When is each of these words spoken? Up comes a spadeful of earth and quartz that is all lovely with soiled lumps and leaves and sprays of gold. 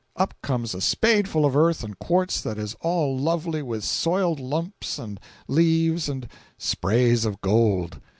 Up 0.15 0.33
comes 0.41 0.73
a 0.73 0.81
spadeful 0.81 1.45
of 1.45 1.55
earth 1.55 1.83
and 1.83 1.99
quartz 1.99 2.41
that 2.41 2.57
is 2.57 2.73
all 2.81 3.15
lovely 3.15 3.61
with 3.61 3.83
soiled 3.83 4.39
lumps 4.39 4.97
and 4.97 5.19
leaves 5.47 6.09
and 6.09 6.27
sprays 6.57 7.23
of 7.23 7.39
gold. 7.39 8.01